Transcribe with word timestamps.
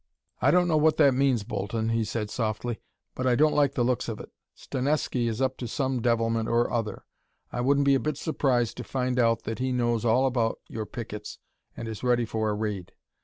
"I 0.41 0.49
don't 0.49 0.67
know 0.67 0.77
what 0.77 0.97
that 0.97 1.13
means, 1.13 1.43
Bolton," 1.43 1.89
he 1.89 2.03
said 2.03 2.31
softly, 2.31 2.81
"but 3.13 3.27
I 3.27 3.35
don't 3.35 3.53
like 3.53 3.75
the 3.75 3.83
looks 3.83 4.09
of 4.09 4.19
it. 4.19 4.31
Stanesky 4.55 5.27
is 5.27 5.39
up 5.43 5.57
to 5.57 5.67
some 5.67 6.01
devilment 6.01 6.49
or 6.49 6.73
other. 6.73 7.05
I 7.51 7.61
wouldn't 7.61 7.85
be 7.85 7.93
a 7.93 7.99
bit 7.99 8.17
surprised 8.17 8.77
to 8.77 8.83
find 8.83 9.19
out 9.19 9.43
that 9.43 9.59
he 9.59 9.71
knows 9.71 10.03
all 10.03 10.25
about 10.25 10.57
your 10.67 10.87
pickets 10.87 11.37
and 11.77 11.87
is 11.87 12.03
ready 12.03 12.25
for 12.25 12.49
a 12.49 12.55
raid." 12.55 12.93